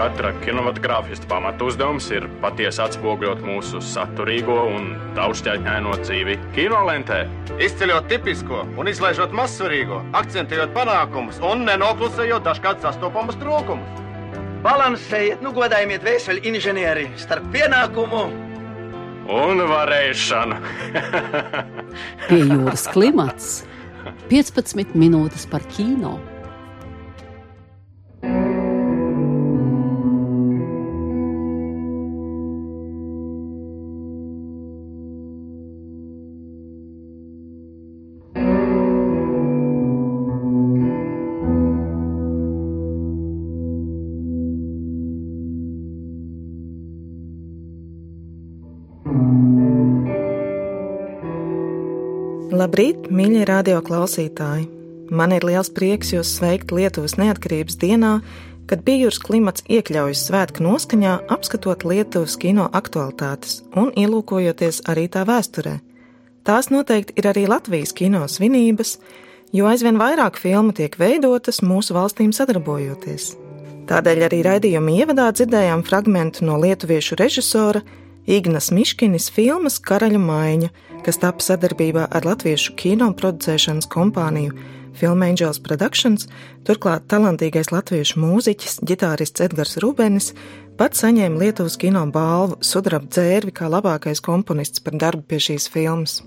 [0.00, 7.18] Katra kinematogrāfista pamatuzdevums ir patiesi atspoguļot mūsu saturīgo un daudzšķaitņaino dzīvi kinolentē.
[7.60, 14.00] Izceļot tipisko un izlaižot mazsvarīgo, akcentējot panākumus un nenoklusējot dažkārt sastopamus trūkumus.
[14.64, 18.24] Balansējiet, nu godājiet vēseli inženieri starp pienākumu
[19.30, 20.58] un varēšanu.
[22.28, 23.52] Pie jūras klimats
[24.30, 26.20] 15 minūtes par kino.
[52.50, 54.64] Labrīt, mīļie radioklausītāji!
[55.14, 58.16] Man ir liels prieks jūs sveikt Lietuvas neatkarības dienā,
[58.66, 65.76] kad bijūras klimats iekļaujas svētku noskaņā, apskatot Lietuvas kino aktualitātes un ielūkojoties arī tā vēsturē.
[66.42, 68.96] Tās noteikti ir arī Latvijas kino svinības,
[69.54, 73.36] jo aizvien vairāk filmu tiek veidotas mūsu valstīm sadarbojoties.
[73.86, 77.86] Tādēļ arī raidījuma ievadā dzirdējām fragment no lietuviešu režisora
[78.28, 80.72] Ignas Miškinis filmas Karaļa maiņa–
[81.04, 84.54] kas tapu sadarbībā ar latviešu kino producēšanas kompāniju
[85.00, 86.26] Film Angels Productions,
[86.66, 90.32] turklāt talantīgais latviešu mūziķis, ģitārists Edgars Rubenis
[90.80, 96.20] pats saņēma Lietuvas kino balvu sudraba dzērvi kā labākais komponists par darbu pie šīs filmas.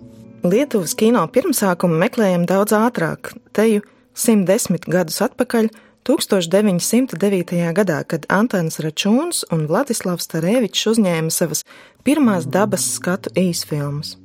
[0.44, 3.84] Lietuvas kino pirmsākumu meklējam daudz ātrāk, teju
[4.18, 5.70] 110 gadus atpakaļ,
[6.04, 7.72] 1909.
[7.72, 11.64] gadā, kad Antons Račūns un Vladislavs Starēvičs uzņēma savas
[12.04, 14.18] pirmās dabas skatu īsfilmas.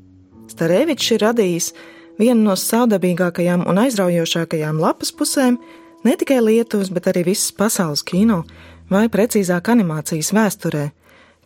[0.50, 1.68] Starevičs ir radījis
[2.18, 5.60] vienu no saudabīgākajām un aizraujošākajām lapas pusēm
[6.02, 8.42] ne tikai Lietuvas, bet arī visas pasaules kino,
[8.90, 10.88] vai precīzāk animācijas vēsturē.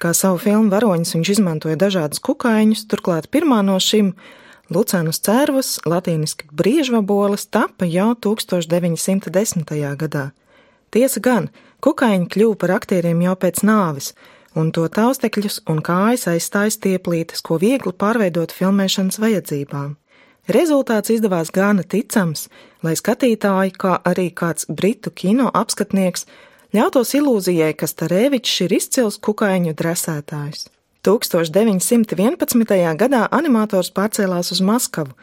[0.00, 4.14] Kā savu filmu varoņus viņš izmantoja dažādus kukaiņus, turklāt pirmā no šīm
[4.72, 9.72] Lucēnas cērvas, latīniski briežvaboles, tapa jau 1910.
[10.00, 10.30] gadā.
[10.92, 11.48] Tiesa gan,
[11.84, 14.12] kukaiņi kļuva par aktieriem jau pēc nāves,
[14.56, 19.96] un to taustekļus un kājas aizstājas tieplītes, ko viegli pārveidot filmēšanas vajadzībām.
[20.52, 22.48] Rezultāts izdevās gana ticams,
[22.82, 26.26] lai skatītāji, kā arī kāds britu kino apskatnieks,
[26.74, 30.66] ļautos ilūzijai, ka Starēvičs ir izcils kukaiņu dresētājs.
[31.02, 32.94] 1911.
[32.94, 35.16] gadā animators pārcēlās uz Maskavu,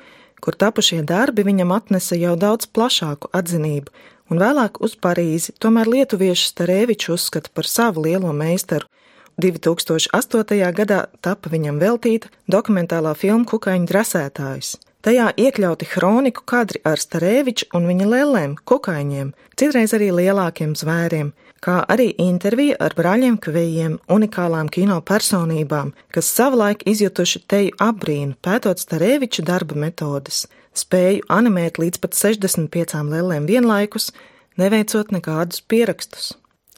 [0.44, 3.88] kur tapušie darbi viņam atnesa jau daudz plašāku atzinību,
[4.28, 8.92] un vēlāk uz Parīzi, tomēr lietuviešu Starēviču uzskata par savu lielo meistaru,
[9.40, 10.60] 2008.
[10.76, 14.76] gadā tapa viņam veltīta dokumentālā filma Kukaiņu drasētājs.
[15.00, 21.32] Tajā iekļauti kroniku kadri ar Starēviču un viņa lēlēm, kukaiņiem, citreiz arī lielākiem zvēriem,
[21.64, 28.82] kā arī intervija ar brāļiem Kvejiem, unikālām kino personībām, kas savulaik izjutuši teju apbrīnu, pētot
[28.82, 30.46] Starēviču darba metodes,
[30.78, 34.12] spēju animēt līdz pat 65 lēlēm vienlaikus,
[34.60, 36.34] neveicot nekādus pierakstus.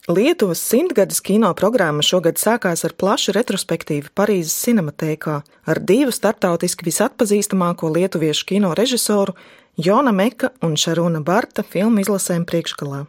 [0.09, 5.36] Lietuvas simtgades kino programma šogad sākās ar plašu retrospektīvu Parīzes cinematēkā
[5.70, 9.38] ar divu starptautiski visatpazīstamāko lietuviešu kino režisoru
[9.78, 13.06] Jona Meka un Šaruna Barta filmu izlasēm priekšgalā.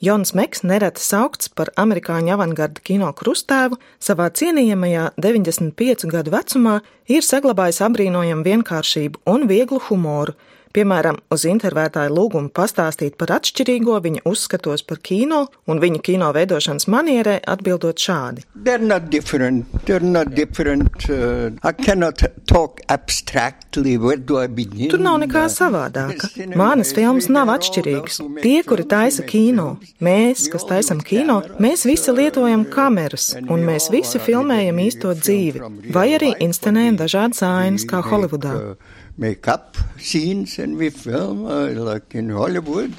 [0.00, 6.78] Jons Meks nereti saukts par amerikāņu avangarda kino krustēvu, savā cienījamajā 95 gadu vecumā
[7.12, 10.32] ir saglabājis apbrīnojamu vienkāršību un vieglu humoru,
[10.70, 16.86] Piemēram, uz intervētāju lūgumu pastāstīt par atšķirīgo viņa uzskatos par kino un viņa kino veidošanas
[16.86, 18.44] manierē atbildot šādi.
[18.54, 18.70] Uh,
[24.92, 26.30] Tur nav nekā savādāka.
[26.62, 28.22] Manas filmas nav atšķirīgas.
[28.38, 34.22] Tie, kuri taisa kino, mēs, kas taisam kino, mēs visi lietojam kameras un mēs visi
[34.22, 38.54] filmējam īsto dzīvi vai arī inscenējam dažādas ainas kā Holivudā.
[39.20, 42.94] Make up scenes and we film uh, like in Hollywood.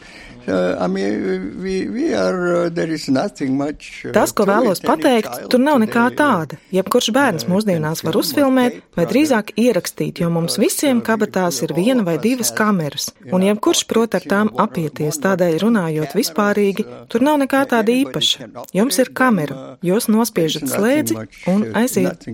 [0.48, 5.30] I mean, we, we are, uh, there is nothing much, uh, Tas, ko vēlos pateikt,
[5.54, 6.58] tur nav nekā tāda.
[6.74, 12.18] Jebkurš bērns mūsdienās var uzfilmēt vai drīzāk ierakstīt, jo mums visiem kabatās ir viena vai
[12.22, 17.94] divas kameras, un jebkurš prot ar tām apieties, tādēļ runājot vispārīgi, tur nav nekā tāda
[18.02, 18.50] īpaša.
[18.74, 21.22] Jums ir kamera, jūs nospiežat slēdzi
[21.54, 22.26] un aiziet.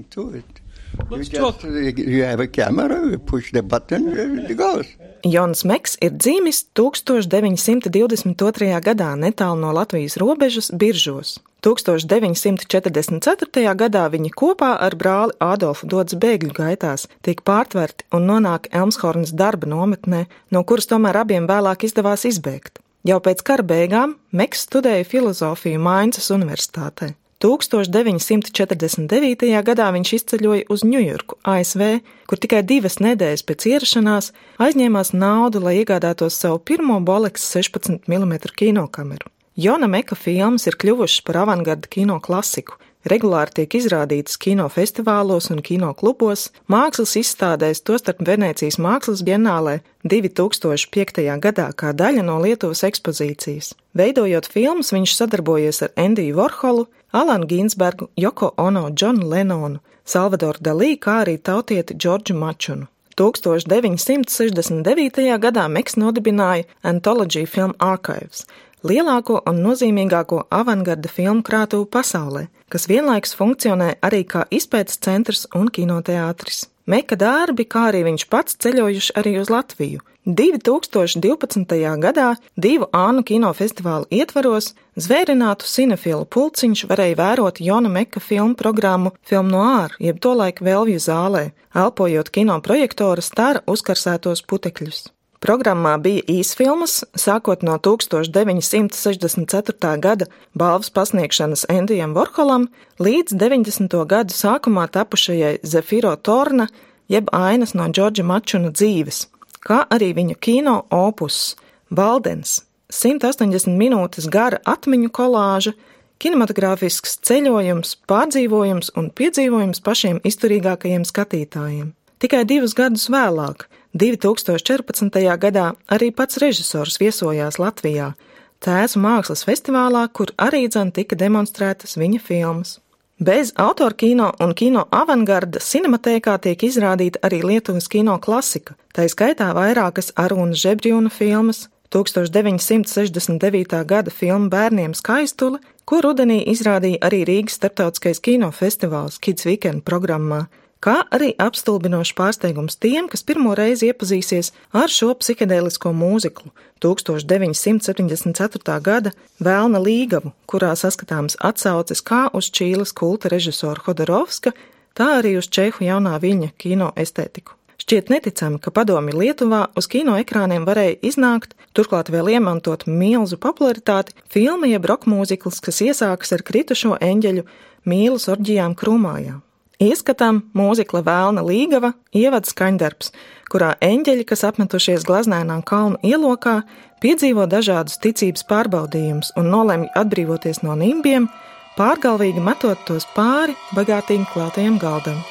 [1.09, 4.85] You just, you have a camera, you push the button, it goes.
[5.23, 8.81] Jons Meks ir dzimis 1922.
[8.81, 11.39] gadā netālu no Latvijas robežas Biržos.
[11.65, 13.75] 1944.
[13.75, 19.67] gadā viņi kopā ar brāli Ādolfu dodas bēgļu gaitās, tiek pārtverti un nonāk Elmshornas darba
[19.67, 22.79] nometnē, no kuras tomēr abiem vēlāk izdevās izbēgt.
[23.07, 27.13] Jau pēc kara beigām Meks studēja filozofiju Mainzas Universitātē.
[27.43, 29.61] 1949.
[29.61, 35.77] gadā viņš izceļoja uz Ņujorku, ASV, kur tikai divas nedēļas pēc ierašanās aizņēmās naudu, lai
[35.83, 39.29] iegādātos savu pirmo Boleks 16 mm kinokameru.
[39.57, 42.77] Jona Meka filmas ir kļuvušas par avangarda kino klasiku,
[43.09, 51.23] regulāri tiek izrādītas kinofestivālos un kinoklubos, mākslas izstādēs, tostarp Venecijas mākslas bienālē 2005.
[51.43, 53.73] gadā kā daļa no Lietuvas ekspozīcijas.
[53.97, 60.99] Veidojot filmas, viņš sadarbojies ar Endiju Vorholu, Alanu Ginsbergu, Joko Ono, Džonu Lenonu, Salvadoru Dalī,
[61.01, 62.85] kā arī tautieti Džordžu Mačunu.
[63.17, 65.39] 1969.
[65.41, 68.45] gadā Meks nodibināja Anthology Film Archives,
[68.85, 75.73] lielāko un nozīmīgāko avangarda filmu krātuvu pasaulē, kas vienlaikus funkcionē arī kā izpētes centrs un
[75.73, 76.76] kinoteātris.
[76.87, 79.99] Meka darbi, kā arī viņš pats ceļojuši arī uz Latviju.
[80.27, 81.73] 2012.
[82.03, 89.51] gadā divu Ānu kinofestivālu ietvaros zvērinātu cinefilu pulciņš varēja vērot Jona Meka filmu programmu Film
[89.51, 91.43] Noir, jeb tolaik Velvju zālē,
[91.75, 95.05] elpojot kino projektora stara uzkarsētos putekļus.
[95.47, 99.95] Programmā bija īsfilmas, sākot no 1964.
[100.03, 102.67] gada balvas pasniegšanas Endijam Vorholam
[102.99, 103.95] līdz 90.
[104.11, 106.67] gadu sākumā tapušajai Zefiro Torna,
[107.07, 109.31] jeb ainas no Džordža Mačuna dzīves,
[109.63, 111.55] kā arī viņa kino opus
[111.95, 115.71] Valdens, 180 minūtes gara atmiņu kolāža,
[116.19, 121.95] kinematogrāfisks ceļojums, pārdzīvojums un piedzīvojums pašiem izturīgākajiem skatītājiem.
[122.19, 125.37] Tikai divus gadus vēlāk, 2014.
[125.41, 128.13] gadā arī pats režisors viesojās Latvijā,
[128.61, 132.79] Tēzu mākslas festivālā, kur arī dzan tika demonstrētas viņa filmas.
[133.17, 140.11] Bez autorkino un kino avangarda cinematēkā tiek izrādīta arī Lietuvas kino klasika, tā skaitā vairākas
[140.13, 143.81] Arūnas Žebrjūna filmas, 1969.
[143.89, 150.45] gada filma Bērniem skaistule, ko rudenī izrādīja arī Rīgas starptautiskais kinofestivāls Kids Weekend programmā,
[150.83, 156.51] kā arī apstulbinošs pārsteigums tiem, kas pirmo reizi iepazīsies ar šo psihedēlisko mūziklu
[156.83, 158.81] 1974.
[158.85, 159.11] gada
[159.43, 164.51] Vēlna līgavu, kurā saskatāms atsauces kā uz Čīles kulta režisora Hodorovska,
[164.97, 167.57] tā arī uz Čehu jaunā viņa kino estētiku.
[167.77, 174.17] Šķiet neticami, ka padomi Lietuvā uz kino ekrāniem varēja iznākt, turklāt vēl iemantot milzu popularitāti,
[174.33, 177.45] filma jeb rokmūzikls, kas iesākas ar kritušo eņģeļu
[177.87, 179.37] mīlas orģijām krūmājā.
[179.77, 183.11] Ieskatām mūzikla Vēlna Līgava ievads skaņdarbs,
[183.53, 186.63] kurā eņģeļi, kas apmetušies glaznēnā kalnu ielokā,
[187.03, 191.29] piedzīvo dažādus ticības pārbaudījumus un nolemj atbrīvoties no nimbiem,
[191.77, 195.21] pārgalvīgi metot tos pāri bagātīgi klātajam galdam.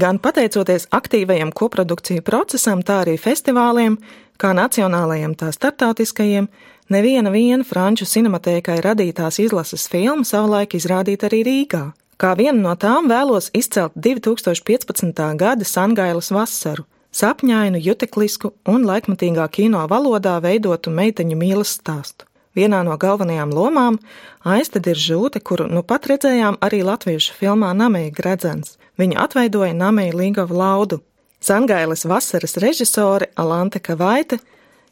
[0.00, 3.98] Gan pateicoties aktīvajam koprodukciju procesam, tā arī festivāliem,
[4.40, 6.46] kā nacionālajiem, tā starptautiskajiem,
[6.94, 11.82] neviena viena franču cinematēkai radītās izlases filma savulaik izrādīta arī Rīgā.
[12.16, 15.20] Kā vienu no tām vēlos izcelt 2015.
[15.36, 22.24] gada Sangailas vasaru, sapņainu, juteklisku un laikmatīgā kino valodā veidotu meiteņu mīlas stāstu.
[22.56, 24.00] Vienā no galvenajām lomām
[24.48, 28.78] aizted ir žūte, kuru nu pat redzējām arī latviešu filmā Namēja Gredzens.
[29.00, 31.00] Viņa atveidoja Namēja Līgavu laudu.
[31.40, 34.36] Sangailes vasaras režisore Alante Kavaite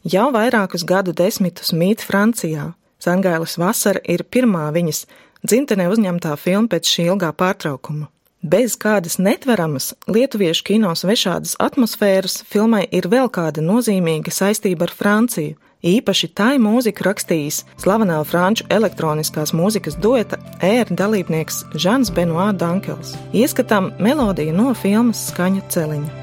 [0.00, 2.70] jau vairākus gadu desmitus mīt Francijā.
[2.98, 5.02] Sangailes vasara ir pirmā viņas
[5.44, 8.08] dzimtenē uzņemtā filma pēc šī ilgā pārtraukuma.
[8.38, 15.58] Bez kādas netveramas lietuviešu kino svešādas atmosfēras filmai ir vēl kāda nozīmīga saistība ar Franciju.
[15.86, 23.14] Īpaši tai mūziku rakstījis slavenā franču elektroniskās mūzikas dueta ēra dalībnieks Žans Benoā Dankels.
[23.30, 26.17] Ieskatām melodiju no filmas Skaņu celiņa.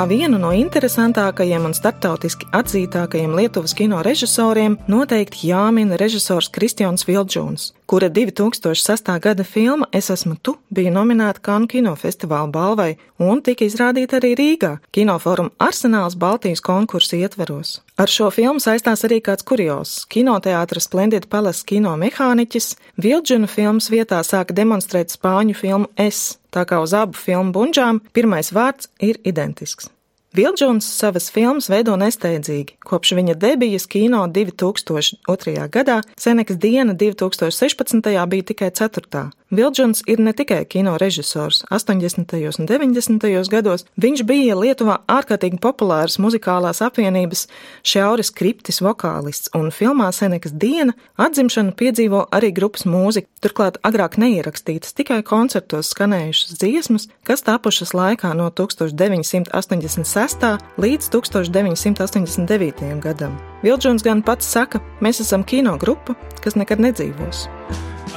[0.00, 7.66] Kā vienu no interesantākajiem un starptautiski atzītākajiem Lietuvas kino režisoriem noteikti jāmin režisors Kristians Vildžūns,
[7.90, 9.18] kura 2006.
[9.18, 14.70] gada filma Es esmu tu bija nominēta Kanu kinofestivāla balvai un tika izrādīta arī Rīgā
[14.94, 17.80] Kinoforuma Arsenāls Baltijas konkursu ietveros.
[17.98, 19.96] Ar šo filmu saistās arī kāds kurios.
[20.06, 26.78] Kinoteātris Splendid Palace kino mehāniķis Vildžuna filmas vietā sāka demonstrēt spāņu filmu Es, tā kā
[26.78, 29.90] uz abu filmu bunžām pirmais vārds ir identisks.
[30.30, 32.76] Vildžons savas filmas veido nesteidzīgi.
[32.86, 35.66] Kopš viņa debijas kino 2002.
[35.74, 38.12] gadā Senekas diena 2016.
[38.30, 39.24] bija tikai ceturtā.
[39.50, 41.64] Vildžons ir ne tikai kino režisors.
[41.70, 42.34] 80.
[42.58, 43.48] un 90.
[43.50, 47.48] gados viņš bija Lietuvā ārkārtīgi populārs muzikālās apvienības
[47.82, 54.94] Šiauris Kriptis vokālists, un filmā Senekas diena atzimšanu piedzīvo arī grupas mūzika, turklāt agrāk neierakstītas,
[54.94, 60.50] tikai koncertos skanējušas dziesmas, kas tapušas laikā no 1986.
[60.78, 62.98] līdz 1989.
[63.02, 63.34] gadam.
[63.66, 67.48] Vildžons gan pats saka, mēs esam kino grupa, kas nekad nedzīvos.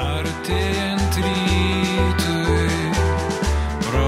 [0.01, 2.65] Artėjant rytui
[3.85, 4.07] pro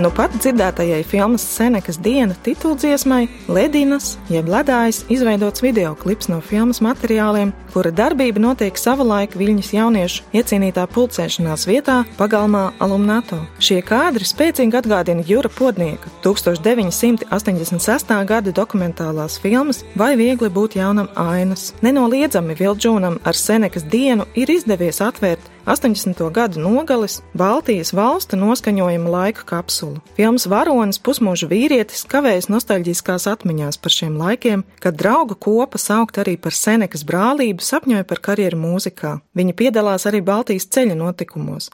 [0.00, 7.50] Nu pat dzirdētajai filmas Senekas diena tituldziesmai Ledinas, jeb ledājs, izveidots videoklips no filmas materiāliem,
[7.74, 13.42] kura darbība notiek savulaik Viļņas jauniešu iecienītā pulcēšanās vietā pagalmā Alumnato.
[13.60, 18.16] Šie kadri spēcīgi atgādina Jura Podnieka 1986.
[18.32, 21.74] gada dokumentālās filmas Vai viegli būt jaunam ainas.
[21.84, 26.30] Nenoliedzami Vildžūnam ar Senekas dienu ir izdevies atvērt 80.
[26.32, 30.00] gadu nogalis Baltijas valstu noskaņojuma laika kapsulu.
[30.16, 36.38] Filmas varonis pusmūža vīrietis kavējas nostalģiskās atmiņās par šiem laikiem, kad draugu kopa saukt arī
[36.40, 39.18] par Senekas brālību sapņoja par karjeru mūzikā.
[39.36, 41.70] Viņa piedalās arī Baltijas ceļa notikumos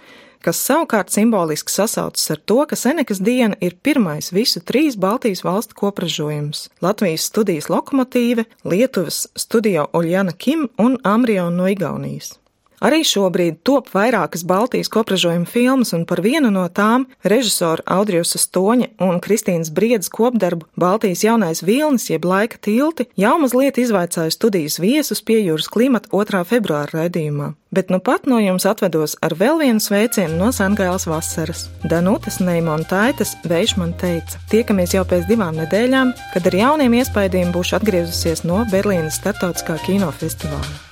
[0.47, 5.75] kas savukārt simboliski sasaucas ar to, ka Senekas diena ir pirmais visu trīs Baltijas valstu
[5.81, 12.37] kopražojums- Latvijas studijas lokomotīve, Lietuvas studio Oļjana Kim un Amriona no Igaunijas.
[12.85, 18.90] Arī šobrīd top vairākas Baltijas kopražojuma filmas, un par vienu no tām režisora Audriusa Stoņa
[19.00, 25.25] un Kristīnas Briedas kopdarbu Baltijas jaunais vilnis, jeb laika tilti, jau mazliet izvaicāja studijas viesus
[25.25, 26.45] pie jūras klimata 2.
[26.45, 27.54] februāra raidījumā.
[27.76, 31.66] Bet nu pat no jums atvedos ar vēl vienu sveicienu no Sangailas vasaras.
[31.85, 37.80] Danūtas Neimontāitas vējš man teica, tiekamies jau pēc divām nedēļām, kad ar jauniem iespaidiem būšu
[37.80, 40.86] atgriezusies no Berlīnas startautiskā kinofestivāla.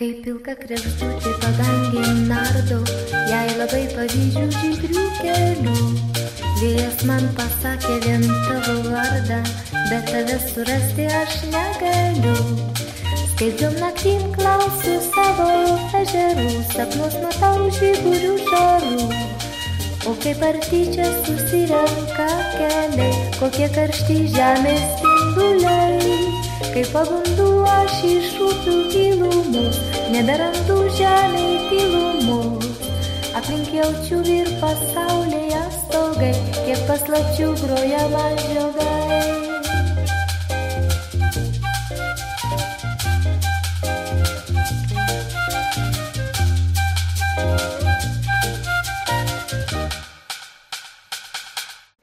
[0.00, 2.76] Kaip pilka krebždžiūtė padangė nardo,
[3.28, 5.74] jai labai pavydžių žydrių kelių.
[6.62, 9.42] Vėjas man pasakė vien tavo vardą,
[9.90, 12.32] bet tave surasti aš negaliu.
[13.34, 15.50] Skaidžiom naktim klausiu savo
[16.00, 19.10] ežerų, sapnus matau žiburių žarų.
[20.08, 26.20] O kaip artyčia susirenka keliai, kokie karšti žemės spinduliai.
[26.70, 32.88] Kai pabundu aš iš upių gilumus, neberandu žemėj tylumus.
[33.38, 39.49] Aplink jaučiu ir pasaulyje stogai, kiek paslapčių groja man žiogai.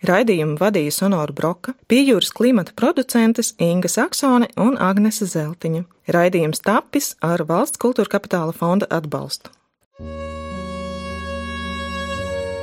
[0.08, 5.84] Raidījumu vadīja Sonora Broka, piejūras klimata producentes Inga Saksone un Agnese Zeltiņa.
[6.16, 9.52] Raidījums tapis ar Valsts kultūra kapitāla fonda atbalstu.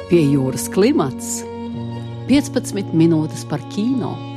[0.09, 1.43] Pie jūras klimats
[2.31, 4.34] 15 minūtes par kino.